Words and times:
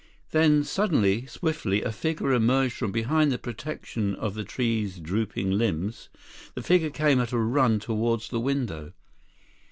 Then 0.31 0.63
suddenly, 0.63 1.27
swiftly, 1.27 1.83
a 1.83 1.91
figure 1.91 2.33
emerged 2.33 2.73
from 2.73 2.91
behind 2.91 3.31
the 3.31 3.37
protection 3.37 4.15
of 4.15 4.33
the 4.33 4.43
tree's 4.43 4.97
drooping 4.99 5.51
limbs. 5.51 6.09
The 6.55 6.63
figure 6.63 6.89
came 6.89 7.19
at 7.19 7.31
a 7.33 7.37
run 7.37 7.77
toward 7.79 8.21
the 8.21 8.39
window. 8.39 8.93